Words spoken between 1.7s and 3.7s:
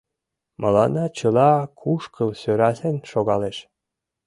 кушкыл сӧрасен шогалеш.